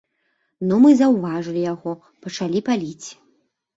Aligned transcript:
Ну, 0.69 0.73
мы 0.85 0.89
заўважылі 1.01 1.61
яго, 1.73 1.91
пачалі 2.25 2.59
паліць. 2.71 3.07